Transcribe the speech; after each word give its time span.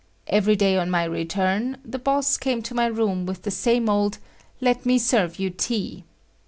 Every 0.25 0.55
day 0.55 0.77
on 0.77 0.89
my 0.89 1.03
return, 1.03 1.77
the 1.85 1.99
boss 1.99 2.35
came 2.35 2.63
to 2.63 2.73
my 2.73 2.87
room 2.87 3.27
with 3.27 3.43
the 3.43 3.51
same 3.51 3.87
old 3.87 4.17
"Let 4.59 4.83
me 4.83 4.97
serve 4.97 5.37
you 5.37 5.51
tea." 5.51 6.05